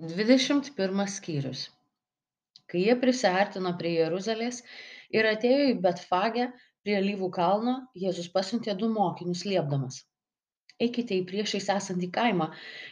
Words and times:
dvidešimt 0.00 0.70
pirmas 0.76 1.18
skyrius. 1.20 1.60
Kai 2.70 2.80
jie 2.82 2.94
prisiartino 3.02 3.70
prie 3.80 3.92
jeruzalės 3.98 4.56
ir 5.18 5.28
atėjo 5.30 5.68
į 5.72 5.76
betfagę 5.84 6.46
prie 6.82 6.96
alyvų 7.00 7.28
kalno 7.36 7.74
jėzus 8.04 8.30
pasiuntė 8.36 8.74
du 8.80 8.88
mokinius 8.94 9.44
liepdamas. 9.50 10.00
Eikite 10.86 11.14
į 11.20 11.26
priešais 11.28 11.68
esantį 11.76 12.08
kaimą 12.16 12.48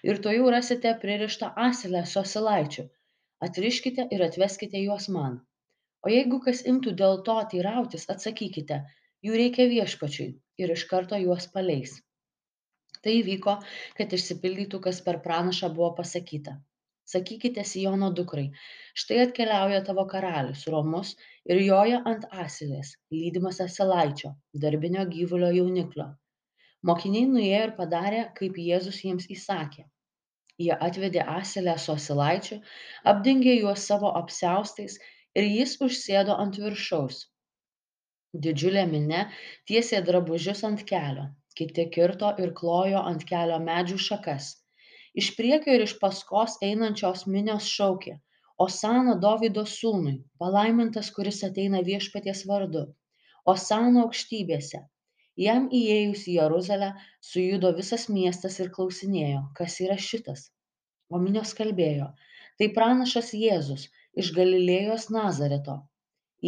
ir 0.07 0.23
tuojau 0.27 0.53
rasite 0.55 0.95
pririštą 1.03 1.51
asilę 1.65 2.05
su 2.13 2.23
asilaičiu. 2.23 2.87
Atriškite 3.49 4.07
ir 4.15 4.27
atveskite 4.29 4.85
juos 4.85 5.09
man. 5.17 5.41
O 6.07 6.15
jeigu 6.15 6.39
kas 6.47 6.63
imtų 6.75 6.95
dėl 7.03 7.21
to 7.27 7.41
teirautis 7.55 8.07
atsakykite 8.15 8.83
jų 9.27 9.43
reikia 9.43 9.67
viešpačiui 9.75 10.31
ir 10.63 10.79
iš 10.79 10.87
karto 10.95 11.19
juos 11.27 11.51
paleis. 11.57 11.99
Tai 13.03 13.21
įvyko 13.25 13.61
kad 13.99 14.19
išsipildytų 14.21 14.85
kas 14.89 15.01
per 15.09 15.25
pranašą 15.27 15.75
buvo 15.75 15.95
pasakyta 16.03 16.61
sakykite 17.11 17.65
Sijono 17.67 18.11
dukrai, 18.15 18.47
štai 19.03 19.21
atkeliauja 19.25 19.81
tavo 19.87 20.05
karalius 20.11 20.67
Romus 20.71 21.15
ir 21.51 21.61
joja 21.65 22.01
ant 22.11 22.27
asilės, 22.45 22.93
lydimas 23.15 23.61
asilaičio, 23.65 24.35
darbinio 24.65 25.07
gyvulio 25.15 25.51
jauniklio. 25.57 26.07
Mokiniai 26.87 27.27
nuėjo 27.31 27.65
ir 27.67 27.73
padarė, 27.79 28.21
kaip 28.37 28.61
Jėzus 28.67 29.01
jiems 29.05 29.27
įsakė. 29.35 29.85
Jie 30.61 30.77
atvedė 30.89 31.25
asilę 31.33 31.75
su 31.81 31.93
asilaičiu, 31.97 32.61
apdengė 33.13 33.57
juos 33.57 33.85
savo 33.91 34.13
apseustais 34.23 34.99
ir 35.35 35.49
jis 35.49 35.77
užsėdo 35.87 36.37
ant 36.45 36.61
viršaus. 36.63 37.27
Didžiulė 38.47 38.87
minė 38.89 39.27
tiesė 39.69 40.03
drabužius 40.07 40.63
ant 40.69 40.85
kelio, 40.91 41.27
kiti 41.59 41.89
kirto 41.97 42.33
ir 42.45 42.53
klojo 42.61 43.03
ant 43.13 43.25
kelio 43.33 43.59
medžių 43.71 43.99
šakas 44.09 44.53
iš 45.19 45.31
priekio 45.37 45.75
ir 45.77 45.85
iš 45.87 45.97
paskos 46.03 46.57
einančios 46.67 47.27
minios 47.27 47.69
šaukė 47.77 48.17
osana 48.65 49.15
dovydo 49.25 49.65
sūnui 49.75 50.17
palaimintas 50.43 51.09
kuris 51.17 51.39
ateina 51.49 51.81
viešpaties 51.87 52.43
vardu 52.51 52.83
osana 53.53 54.03
aukštybėse. 54.07 54.81
Jam 55.41 55.69
įėjus 55.79 56.27
į 56.29 56.35
jeruzalę 56.37 56.91
sujudo 57.29 57.71
visas 57.79 58.09
miestas 58.17 58.59
ir 58.61 58.69
klausinėjo 58.75 59.41
kas 59.61 59.79
yra 59.87 59.97
šitas? 60.09 60.43
O 61.11 61.19
minios 61.23 61.55
kalbėjo 61.61 62.11
tai 62.61 62.69
pranašas 62.77 63.33
jėzus 63.43 63.87
iš 64.23 64.35
galilėjos 64.37 65.09
nazareto. 65.17 65.79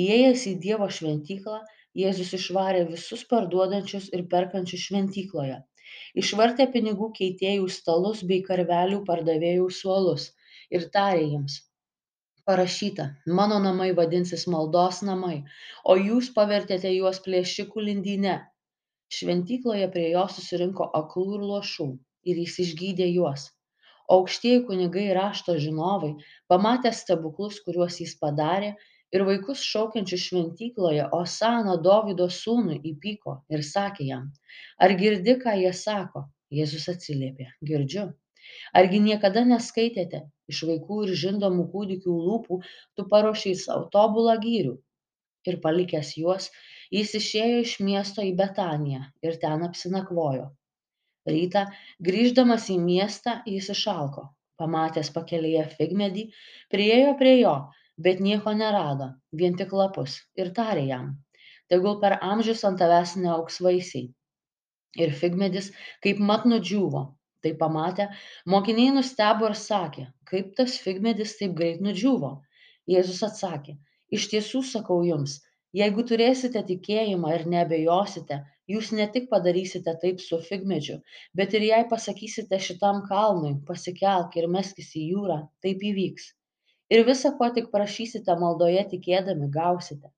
Įėjęs 0.05 0.44
į 0.53 0.55
dievo 0.67 0.89
šventyklą 0.98 1.62
jėzus 2.03 2.37
išvarė 2.39 2.84
visus 2.92 3.25
parduodančius 3.33 4.12
ir 4.12 4.28
perkančius 4.34 4.84
šventykloje 4.91 5.59
išvartė 6.19 6.69
pinigų 6.77 7.11
keitėjų 7.19 7.69
stalus 7.81 8.23
bei 8.31 8.41
karvelių 8.49 9.03
pardavėjų 9.11 9.69
suolus 9.83 10.31
ir 10.71 10.89
tarė 10.97 11.27
jiems 11.27 11.61
parašyta 12.49 13.05
mano 13.39 13.59
namai 13.65 13.91
vadinsis 13.99 14.45
maldos 14.55 15.01
namai 15.09 15.37
o 15.93 15.95
jūs 15.99 16.31
pavertėte 16.39 16.91
juos 16.95 17.21
plėšikų 17.27 17.85
lindyne. 17.89 18.37
Šventykloje 19.17 19.89
prie 19.95 20.09
jo 20.15 20.25
susirinko 20.35 20.89
aklų 21.01 21.27
ir 21.37 21.45
luošų 21.51 21.89
ir 22.33 22.41
jis 22.43 22.57
išgydė 22.65 23.09
juos. 23.13 23.51
Aukštieji 24.17 24.63
kunigai 24.69 25.07
rašto 25.19 25.55
žinovai 25.65 26.13
pamatę 26.53 26.93
stebuklus 26.97 27.61
kuriuos 27.67 28.01
jis 28.03 28.17
padarė 28.25 28.73
ir 29.17 29.25
vaikus 29.29 29.63
šaukiančius 29.69 30.27
šventykloje 30.29 31.09
osana 31.19 31.77
dovydo 31.87 32.29
sūnui 32.37 32.79
įpyko 32.93 33.37
ir 33.53 33.65
sakė 33.69 34.09
jam 34.09 34.31
ar 34.87 34.95
girdi 35.03 35.37
ką 35.43 35.57
jie 35.61 35.73
sako? 35.77 36.27
Jėzus 36.53 36.89
atsiliepė 36.93 37.47
girdžiu. 37.69 38.11
Argi 38.79 38.99
niekada 39.01 39.43
neskaitėte 39.49 40.19
iš 40.53 40.63
vaikų 40.69 40.99
ir 41.07 41.13
žindomų 41.21 41.69
kūdikių 41.75 42.17
lūpų 42.27 42.59
tu 42.97 43.07
paruošei 43.13 43.55
sau 43.61 43.87
tobulą 43.95 44.35
gyrių 44.43 44.75
ir 45.49 45.59
palikęs 45.65 46.13
juos 46.19 46.51
jis 46.97 47.15
išėjo 47.21 47.62
iš 47.62 47.77
miesto 47.87 48.25
į 48.27 48.34
betaniją 48.41 49.06
ir 49.28 49.39
ten 49.45 49.65
apsinakvojo. 49.69 50.51
Rytą 51.33 51.65
grįždamas 52.09 52.69
į 52.75 52.78
miestą 52.83 53.39
jis 53.49 53.71
išalko. 53.77 54.28
Pamatęs 54.61 55.09
pakelėje 55.15 55.62
figmedį 55.78 56.27
priėjo 56.75 57.15
prie 57.21 57.37
jo 57.39 57.55
bet 58.07 58.23
nieko 58.29 58.55
nerado 58.63 59.13
vien 59.43 59.59
tik 59.61 59.75
lapus 59.81 60.17
ir 60.43 60.55
tarė 60.59 60.87
jam 60.89 61.13
tegul 61.73 61.99
per 62.01 62.19
amžius 62.21 62.63
ant 62.69 62.81
tavęs 62.83 63.15
neaugs 63.25 63.59
vaisiai. 63.65 64.09
Ir 65.03 65.13
figmedis 65.21 65.71
kaipmat 66.05 66.43
nudžiūvo 66.53 67.05
tai 67.45 67.53
pamatę 67.63 68.09
mokiniai 68.55 68.93
nustebo 68.97 69.49
ir 69.49 69.57
sakė 69.61 70.05
kaip 70.33 70.51
tas 70.59 70.75
figmedis 70.87 71.33
taip 71.39 71.55
greit 71.61 71.81
nudžiūvo. 71.87 72.35
Jėzus 72.93 73.23
atsakė 73.29 73.79
iš 74.19 74.29
tiesų 74.34 74.61
sakau 74.73 75.01
jums 75.07 75.39
jeigu 75.81 76.05
turėsite 76.11 76.61
tikėjimą 76.69 77.33
ir 77.39 77.47
neabejosite 77.55 78.39
jūs 78.73 78.93
ne 78.99 79.07
tik 79.15 79.31
padarysite 79.33 79.97
taip 80.05 80.21
su 80.25 80.41
figmedžiu 80.51 80.99
bet 81.41 81.57
ir 81.57 81.65
jei 81.71 81.89
pasakysite 81.95 82.61
šitam 82.69 83.01
kalnui 83.09 83.55
pasikelk 83.71 84.37
ir 84.43 84.51
meskis 84.59 84.93
į 85.01 85.09
jūrą 85.15 85.39
taip 85.65 85.89
įvyks 85.93 86.29
ir 86.97 87.06
visa 87.08 87.32
ko 87.38 87.48
tik 87.56 87.70
prašysite 87.75 88.36
maldoje 88.42 88.84
tikėdami 88.92 89.48
gausite. 89.56 90.12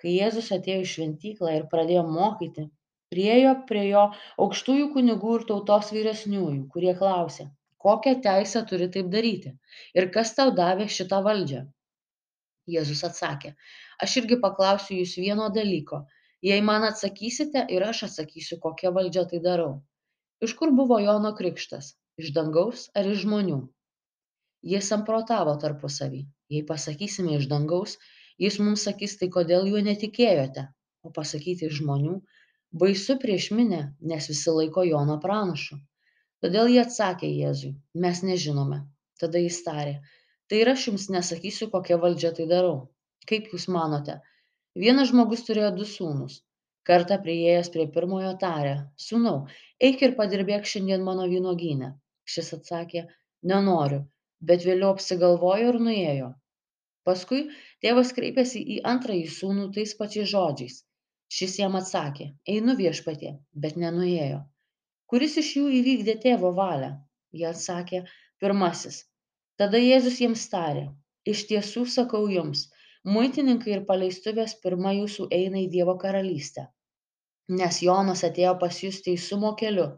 Kai 0.00 0.16
jėzus 0.16 0.50
atėjo 0.56 0.84
į 0.84 0.90
šventyklą 0.94 1.56
ir 1.58 1.70
pradėjo 1.72 2.04
mokyti 2.08 2.66
priėjo 3.12 3.54
prie 3.68 3.86
jo 3.88 4.04
aukštųjų 4.44 4.92
kunigų 4.96 5.38
ir 5.40 5.48
tautos 5.48 5.90
vyresniųjų 5.96 6.62
kurie 6.74 6.94
klausė 7.02 7.50
kokią 7.84 8.14
teisę 8.24 8.62
turi 8.70 8.88
taip 8.94 9.12
daryti? 9.12 9.52
Ir 9.98 10.08
kas 10.16 10.34
tau 10.38 10.50
davė 10.56 10.86
šitą 10.96 11.20
valdžią? 11.26 11.62
Jėzus 12.74 13.04
atsakė 13.08 13.54
aš 14.04 14.16
irgi 14.20 14.40
paklausiu 14.44 14.98
jūs 15.00 15.16
vieno 15.24 15.48
dalyko. 15.56 16.04
Jei 16.50 16.60
man 16.64 16.86
atsakysite 16.88 17.66
ir 17.76 17.84
aš 17.88 18.04
atsakysiu 18.08 18.60
kokia 18.64 18.92
valdžia 18.96 19.26
tai 19.32 19.40
darau. 19.46 19.72
Iš 20.46 20.54
kur 20.60 20.72
buvo 20.76 21.00
jono 21.04 21.34
krikštas? 21.40 21.92
Iš 22.20 22.32
dangaus 22.36 22.88
ar 22.96 23.08
iš 23.12 23.24
žmonių 23.24 23.60
jie 24.62 24.80
samprotavo 24.84 25.54
tarpusavy. 25.62 26.24
Jei 26.50 26.64
pasakysime 26.66 27.36
iš 27.38 27.48
dangaus 27.52 27.96
jis 28.44 28.58
mums 28.60 28.84
sakys 28.88 29.16
tai 29.20 29.28
kodėl 29.36 29.68
juo 29.70 29.80
netikėjote? 29.86 30.66
O 31.06 31.12
pasakyti 31.16 31.68
iš 31.68 31.80
žmonių 31.80 32.16
baisu 32.82 33.16
prieš 33.22 33.50
minią 33.56 33.82
nes 34.12 34.28
visi 34.32 34.54
laiko 34.56 34.84
joną 34.88 35.18
pranašu. 35.24 35.78
Todėl 36.44 36.72
jie 36.72 36.80
atsakė 36.82 37.30
jėzui 37.30 37.74
mes 38.04 38.22
nežinome. 38.26 38.82
Tada 39.20 39.40
jis 39.42 39.62
tarė 39.64 40.00
tai 40.50 40.60
ir 40.64 40.72
aš 40.72 40.88
jums 40.88 41.06
nesakysiu 41.14 41.70
kokia 41.72 41.96
valdžia 42.02 42.34
tai 42.36 42.46
darau. 42.52 42.76
Kaip 43.30 43.52
jūs 43.54 43.68
manote? 43.70 44.18
Vienas 44.84 45.10
žmogus 45.12 45.44
turėjo 45.46 45.70
du 45.76 45.86
sūnus. 45.86 46.40
Kartą 46.88 47.20
priėjęs 47.24 47.68
prie 47.74 47.86
pirmojo 47.94 48.32
tarė 48.40 48.76
sūnau 49.08 49.36
eik 49.88 50.02
ir 50.06 50.16
padirbėk 50.20 50.66
šiandien 50.70 51.04
mano 51.06 51.26
vynuogyne 51.30 51.90
šis 52.34 52.54
atsakė 52.56 53.04
nenoriu 53.52 54.00
bet 54.48 54.64
vėliau 54.66 54.94
apsigalvojo 54.94 55.72
ir 55.72 55.78
nuėjo. 55.86 56.30
Paskui 57.08 57.40
tėvas 57.84 58.12
kreipėsi 58.16 58.62
į 58.76 58.78
antrąjį 58.92 59.28
sūnų 59.36 59.66
tais 59.76 59.92
pačiais 59.98 60.30
žodžiais. 60.32 60.80
Šis 61.30 61.58
jam 61.60 61.76
atsakė 61.78 62.26
einu 62.54 62.74
viešpatie 62.80 63.36
bet 63.64 63.76
nenuėjo. 63.82 64.40
Kuris 65.10 65.36
iš 65.42 65.52
jų 65.58 65.68
įvykdė 65.80 66.16
tėvo 66.24 66.50
valią? 66.56 66.90
Jie 67.38 67.46
atsakė 67.50 68.02
pirmasis. 68.42 69.04
Tada 69.60 69.78
jėzus 69.78 70.18
jiems 70.22 70.46
tarė 70.52 70.88
iš 71.32 71.44
tiesų 71.50 71.84
sakau 71.94 72.26
jums 72.32 72.66
muitininkai 73.14 73.72
ir 73.76 73.86
paleistuvės 73.88 74.56
pirma 74.64 74.92
jūsų 74.96 75.28
eina 75.36 75.60
į 75.62 75.68
dievo 75.76 75.96
karalystę. 76.04 76.66
Nes 77.60 77.80
jonas 77.84 78.24
atėjo 78.28 78.56
pas 78.62 78.82
jus 78.84 79.00
teisumo 79.06 79.54
keliu 79.62 79.88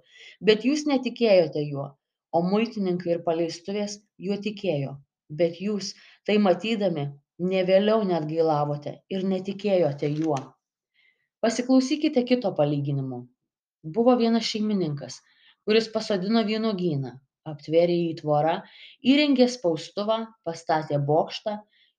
bet 0.50 0.64
jūs 0.69 0.86
netikėjote 0.91 1.62
juo 1.69 1.91
o 2.32 2.43
muitininkai 2.47 3.16
ir 3.16 3.25
paleistuvės 3.26 3.98
juo 4.26 4.38
tikėjo. 4.47 4.97
Bet 5.42 5.60
jūs 5.65 5.92
tai 6.28 6.39
matydami 6.47 7.09
nė 7.51 7.62
vėliau 7.68 8.03
neatgailavote 8.09 8.97
ir 9.10 9.28
netikėjote 9.34 10.10
juo. 10.12 10.39
Pasiklausykite 11.42 12.22
kito 12.28 12.53
palyginimo. 12.59 13.27
Buvo 13.83 14.15
vienas 14.21 14.47
šeimininkas 14.47 15.21
kuris 15.66 15.86
pasodino 15.95 16.42
vynuogyną 16.48 17.12
aptvėrė 17.51 17.98
jį 17.98 18.15
tvora 18.21 18.54
įrengė 19.12 19.47
spaustuvą 19.54 20.18
pastatė 20.48 20.98
bokštą 21.10 21.54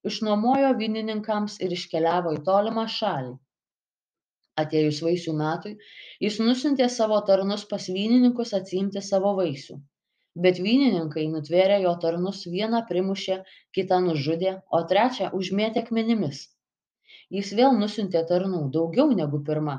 išnuomojo 0.09 0.73
vynininkams 0.81 1.57
ir 1.65 1.75
iškeliavo 1.77 2.33
į 2.37 2.43
tolimą 2.49 2.85
šalį. 2.97 3.33
Atėjus 4.63 4.99
vaisių 5.05 5.33
metui 5.39 5.73
jis 6.25 6.39
nusiuntė 6.43 6.89
savo 6.95 7.19
tarnus 7.29 7.63
pas 7.71 7.87
vynininkus 7.97 8.53
atsiimti 8.59 9.03
savo 9.11 9.33
vaisių 9.39 9.79
bet 10.45 10.61
vynininkai 10.65 11.27
nutvėrę 11.33 11.81
jo 11.85 11.93
tarnus 12.05 12.43
vieną 12.55 12.83
primušė 12.89 13.39
kitą 13.77 13.99
nužudė 14.07 14.55
o 14.71 14.81
trečią 14.93 15.29
užmėtė 15.39 15.85
akmenimis 15.85 16.47
jis 17.37 17.53
vėl 17.59 17.77
nusiuntė 17.83 18.25
tarnų 18.31 18.65
daugiau 18.77 19.13
negu 19.21 19.43
pirma 19.51 19.77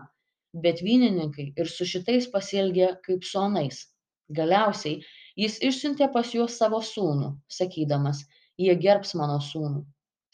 bet 0.66 0.84
vynininkai 0.86 1.50
ir 1.56 1.74
su 1.76 1.88
šitais 1.94 2.30
pasielgė 2.36 2.94
kaip 3.08 3.26
su 3.30 3.42
anais 3.42 3.84
galiausiai 4.38 5.02
Jis 5.42 5.56
išsiuntė 5.66 6.06
pas 6.14 6.28
juos 6.30 6.56
savo 6.60 6.78
sūnų, 6.88 7.28
sakydamas, 7.50 8.20
jie 8.64 8.74
gerbs 8.84 9.14
mano 9.18 9.40
sūnų. 9.42 9.80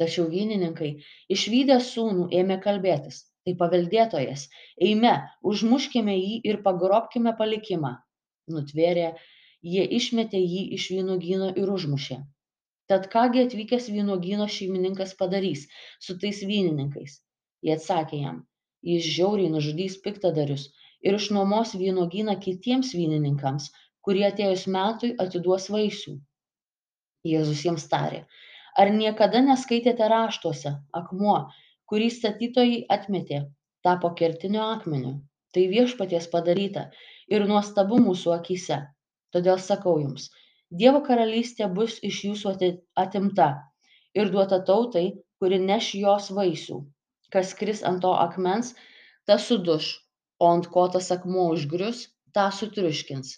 Tačiau 0.00 0.26
vynininkai, 0.32 0.90
išvykę 1.36 1.78
sūnų, 1.86 2.26
ėmė 2.40 2.58
kalbėtis, 2.66 3.22
tai 3.44 3.54
paveldėtojas, 3.62 4.46
eime, 4.88 5.14
užmuškime 5.52 6.16
jį 6.18 6.36
ir 6.52 6.60
pagrobkime 6.66 7.32
palikimą. 7.38 7.94
Nutvėrė, 8.52 9.08
jie 9.62 9.84
išmetė 10.00 10.40
jį 10.40 10.62
iš 10.76 10.90
vynugyno 10.94 11.50
ir 11.62 11.72
užmušė. 11.76 12.18
Tad 12.90 13.06
kągi 13.12 13.44
atvykęs 13.46 13.88
vynuogyno 13.94 14.46
šeimininkas 14.50 15.12
padarys 15.18 15.66
su 16.06 16.16
tais 16.22 16.40
vynininkais? 16.42 17.20
Jie 17.62 17.76
atsakė 17.76 18.22
jam, 18.22 18.40
jis 18.92 19.06
žiauriai 19.16 19.52
nužudys 19.52 19.98
piktadarius 20.06 20.64
ir 21.06 21.18
išnuomos 21.20 21.76
vynuogyną 21.82 22.36
kitiems 22.46 22.92
vynininkams, 22.96 23.68
kurie 24.06 24.26
atėjus 24.28 24.66
metui 24.76 25.12
atiduos 25.24 25.68
vaisių. 25.74 26.16
Jėzus 27.30 27.64
jiems 27.66 27.86
tarė, 27.92 28.24
ar 28.80 28.90
niekada 28.96 29.42
neskaitėte 29.44 30.08
raštuose, 30.12 30.72
akmuo, 31.00 31.38
kurį 31.90 32.08
statytojai 32.16 32.78
atmetė, 32.96 33.42
tapo 33.86 34.14
kertiniu 34.20 34.62
akmeniu. 34.66 35.18
Tai 35.54 35.64
viešpaties 35.66 36.28
padaryta 36.32 36.84
ir 37.34 37.44
nuostabu 37.50 37.98
mūsų 38.02 38.34
akise. 38.36 38.76
Todėl 39.34 39.58
sakau 39.62 39.98
jums, 40.02 40.30
Dievo 40.78 40.98
karalystė 41.06 41.66
bus 41.76 41.94
iš 42.08 42.18
jūsų 42.24 42.50
atimta 43.02 43.46
ir 44.20 44.28
duota 44.34 44.58
tautai, 44.68 45.02
kuri 45.42 45.58
neš 45.62 45.88
jos 46.00 46.28
vaisių. 46.36 46.76
Kas 47.34 47.50
kris 47.60 47.82
ant 47.90 48.02
to 48.04 48.12
akmens, 48.24 48.70
tas 49.26 49.48
suduš, 49.50 49.88
o 50.38 50.50
ant 50.54 50.68
ko 50.76 50.84
tas 50.96 51.10
akmuo 51.16 51.48
užgrius, 51.56 52.04
tą 52.38 52.44
sutriuškins. 52.58 53.32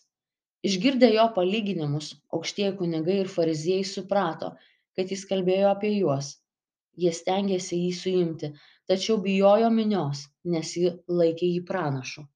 Išgirdę 0.71 1.09
jo 1.15 1.25
palyginimus, 1.39 2.11
aukštieji 2.37 2.77
kunigai 2.83 3.17
ir 3.23 3.33
fariziejai 3.37 3.89
suprato, 3.94 4.53
kad 4.97 5.17
jis 5.17 5.25
kalbėjo 5.33 5.73
apie 5.73 5.94
juos. 5.94 6.35
Jie 7.00 7.15
stengiasi 7.17 7.81
jį 7.87 7.93
suimti, 8.03 8.53
tačiau 8.93 9.17
bijojo 9.25 9.73
minios, 9.81 10.27
nes 10.44 10.77
ji 10.77 10.93
laikė 11.09 11.49
jį 11.55 11.65
pranašu. 11.73 12.29